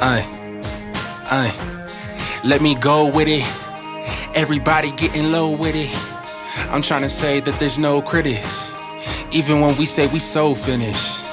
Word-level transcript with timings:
Aye, 0.00 0.24
aye. 1.30 2.40
Let 2.44 2.62
me 2.62 2.76
go 2.76 3.10
with 3.10 3.26
it. 3.28 3.42
Everybody 4.36 4.92
getting 4.92 5.32
low 5.32 5.50
with 5.50 5.74
it. 5.74 5.90
I'm 6.70 6.82
trying 6.82 7.02
to 7.02 7.08
say 7.08 7.40
that 7.40 7.58
there's 7.58 7.78
no 7.78 8.00
critics. 8.00 8.72
Even 9.32 9.60
when 9.60 9.76
we 9.76 9.86
say 9.86 10.06
we 10.06 10.20
so 10.20 10.54
finished. 10.54 11.24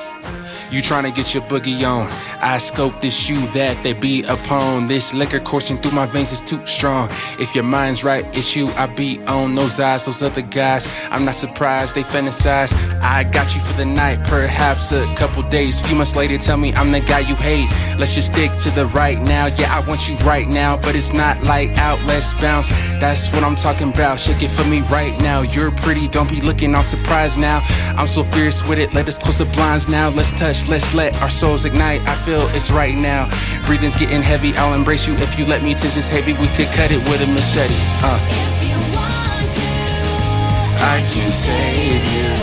You 0.71 0.81
trying 0.81 1.03
to 1.03 1.11
get 1.11 1.33
your 1.33 1.43
boogie 1.43 1.87
on. 1.87 2.07
I 2.41 2.57
scope 2.57 3.01
this 3.01 3.17
shoe 3.17 3.45
that 3.47 3.81
they 3.83 3.93
be 3.93 4.23
upon. 4.23 4.87
This 4.87 5.13
liquor 5.13 5.39
coursing 5.39 5.77
through 5.77 5.91
my 5.91 6.05
veins 6.05 6.31
is 6.31 6.41
too 6.41 6.65
strong. 6.65 7.09
If 7.39 7.55
your 7.55 7.63
mind's 7.63 8.03
right, 8.03 8.25
it's 8.37 8.55
you 8.55 8.67
I 8.69 8.87
be 8.87 9.19
on. 9.25 9.55
Those 9.55 9.79
eyes, 9.79 10.05
those 10.05 10.21
other 10.21 10.41
guys. 10.41 10.87
I'm 11.11 11.25
not 11.25 11.35
surprised 11.35 11.95
they 11.95 12.03
fantasize. 12.03 12.73
I 13.01 13.23
got 13.23 13.55
you 13.55 13.61
for 13.61 13.73
the 13.73 13.85
night, 13.85 14.19
perhaps 14.25 14.91
a 14.91 15.05
couple 15.15 15.43
days. 15.43 15.81
Few 15.81 15.95
months 15.95 16.15
later, 16.15 16.37
tell 16.37 16.57
me 16.57 16.73
I'm 16.73 16.91
the 16.91 16.99
guy 16.99 17.19
you 17.19 17.35
hate. 17.35 17.69
Let's 17.97 18.13
just 18.15 18.33
stick 18.33 18.51
to 18.63 18.71
the 18.71 18.87
right 18.87 19.19
now. 19.21 19.47
Yeah, 19.47 19.75
I 19.75 19.87
want 19.87 20.09
you 20.09 20.15
right 20.17 20.47
now, 20.47 20.77
but 20.77 20.95
it's 20.95 21.13
not 21.13 21.43
light 21.43 21.77
out. 21.77 22.01
Let's 22.03 22.33
bounce. 22.35 22.69
That's 22.99 23.31
what 23.31 23.43
I'm 23.43 23.55
talking 23.55 23.89
about. 23.89 24.19
Shake 24.19 24.41
it 24.41 24.49
for 24.49 24.65
me 24.65 24.81
right 24.81 25.15
now. 25.21 25.41
You're 25.41 25.71
pretty, 25.71 26.07
don't 26.07 26.29
be 26.29 26.41
looking 26.41 26.75
all 26.75 26.83
surprised 26.83 27.39
now. 27.39 27.61
I'm 27.97 28.07
so 28.07 28.23
fierce 28.23 28.65
with 28.67 28.79
it. 28.79 28.93
Let 28.93 29.07
us 29.07 29.17
close 29.17 29.37
the 29.37 29.45
blinds 29.45 29.87
now. 29.87 30.09
Let's 30.09 30.31
touch, 30.31 30.67
let's 30.67 30.93
let 30.93 31.15
our 31.21 31.29
souls 31.29 31.65
ignite. 31.65 32.01
I 32.07 32.15
feel 32.25 32.49
it's 32.57 32.71
right 32.71 32.97
now. 32.97 33.29
Breathing's 33.67 33.95
getting 33.95 34.23
heavy. 34.23 34.57
I'll 34.57 34.73
embrace 34.73 35.05
you 35.05 35.13
if 35.17 35.37
you 35.37 35.45
let 35.45 35.61
me. 35.61 35.75
Tension's 35.75 36.09
heavy. 36.09 36.33
We 36.33 36.47
could 36.57 36.65
cut 36.73 36.91
it 36.91 36.97
with 37.07 37.21
a 37.21 37.27
machete. 37.27 37.75
Uh. 38.01 38.17
I 40.81 41.05
can 41.13 41.31
save 41.31 42.03
you. 42.15 42.33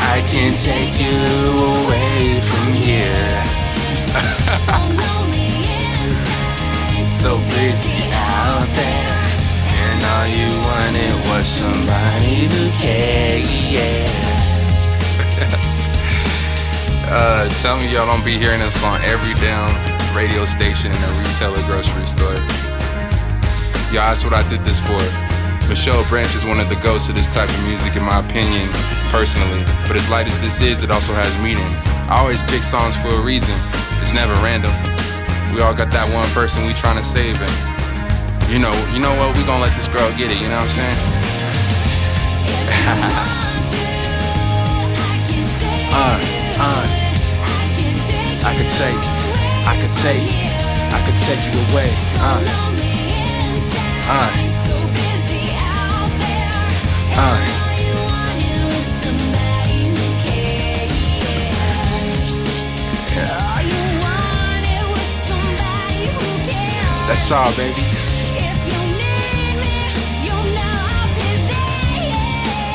I 0.00 0.24
can 0.32 0.54
take 0.56 0.96
you 0.96 1.12
away 1.76 2.40
from 2.40 2.72
here. 2.72 3.44
so 7.12 7.36
busy 7.52 8.00
out 8.12 8.66
there, 8.80 9.20
and 9.84 10.00
all 10.12 10.26
you 10.40 10.50
wanted 10.68 11.14
was 11.28 11.46
somebody 11.46 12.48
to 12.48 12.70
care. 12.80 13.44
Yeah. 13.44 14.15
Tell 17.62 17.78
me 17.78 17.88
y'all 17.88 18.04
don't 18.04 18.24
be 18.24 18.36
hearing 18.36 18.60
this 18.60 18.82
on 18.84 19.00
every 19.02 19.32
damn 19.40 19.70
radio 20.14 20.44
station 20.44 20.92
in 20.92 20.98
a 20.98 21.12
retail 21.24 21.56
or 21.56 21.62
grocery 21.64 22.04
store. 22.04 22.36
Y'all, 23.92 24.08
that's 24.12 24.24
what 24.24 24.32
I 24.32 24.44
did 24.50 24.60
this 24.60 24.80
for. 24.80 25.00
Michelle 25.68 26.04
Branch 26.08 26.34
is 26.34 26.44
one 26.44 26.60
of 26.60 26.68
the 26.68 26.76
ghosts 26.84 27.08
of 27.08 27.14
this 27.16 27.28
type 27.28 27.48
of 27.48 27.60
music, 27.64 27.96
in 27.96 28.04
my 28.04 28.20
opinion, 28.20 28.68
personally. 29.08 29.64
But 29.88 29.96
as 29.96 30.08
light 30.10 30.26
as 30.26 30.38
this 30.38 30.60
is, 30.60 30.82
it 30.84 30.90
also 30.90 31.12
has 31.14 31.32
meaning. 31.40 31.64
I 32.12 32.20
always 32.20 32.42
pick 32.44 32.62
songs 32.62 32.94
for 32.94 33.08
a 33.08 33.20
reason. 33.24 33.54
It's 34.04 34.12
never 34.12 34.34
random. 34.44 34.70
We 35.54 35.62
all 35.62 35.74
got 35.74 35.90
that 35.96 36.06
one 36.12 36.28
person 36.36 36.66
we 36.66 36.74
trying 36.74 37.00
to 37.00 37.04
save, 37.04 37.40
and 37.40 37.56
you 38.52 38.60
know, 38.60 38.74
you 38.92 39.00
know 39.00 39.14
what? 39.16 39.36
We 39.36 39.44
gonna 39.48 39.64
let 39.64 39.74
this 39.74 39.88
girl 39.88 40.10
get 40.18 40.30
it. 40.30 40.36
You 40.36 40.48
know 40.52 40.60
what 40.60 40.68
I'm 40.68 40.92
saying? 43.32 43.42
I 48.78 49.74
could 49.80 49.90
take, 49.90 50.20
I 50.92 51.00
could 51.06 51.16
take 51.16 51.40
you 51.46 51.58
away. 51.72 51.88
Uh, 52.18 52.44
uh, 54.08 54.30
uh. 57.16 57.52
That's 67.06 67.30
all, 67.30 67.50
baby. 67.56 67.80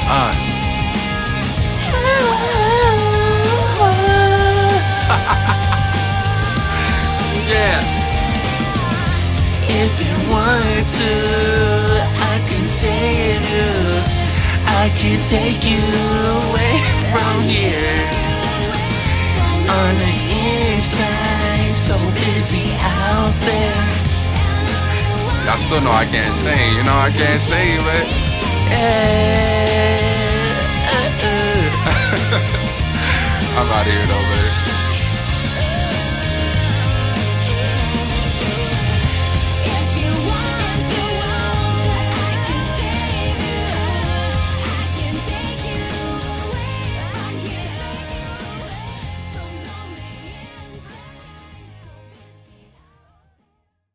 Uh. 0.08 0.51
Yeah. 7.52 7.84
If 9.84 9.92
you 10.04 10.16
wanted 10.32 10.88
to, 11.00 11.12
I 12.32 12.36
can 12.48 12.66
save 12.68 13.44
you. 13.54 13.72
I 14.82 14.88
can 14.96 15.20
take 15.24 15.64
you 15.68 15.84
away 16.40 16.76
from 17.12 17.36
here. 17.44 18.00
On 19.72 19.94
the 20.04 20.16
inside, 20.76 21.76
so 21.76 21.96
busy 22.24 22.68
out 22.80 23.36
there. 23.48 23.84
Y'all 25.46 25.58
still 25.58 25.82
know 25.82 25.92
I 25.92 26.06
can't 26.06 26.36
sing, 26.36 26.76
you 26.78 26.84
know 26.84 26.96
I 26.96 27.12
can't 27.12 27.42
sing, 27.42 27.80
but. 27.88 28.06
Eh, 28.72 30.00
uh, 30.96 31.28
uh. 31.28 31.68
I'm 33.58 33.68
out 33.68 33.88
of 33.88 33.92
here 33.92 34.08
though, 34.08 34.26
man. 34.30 34.91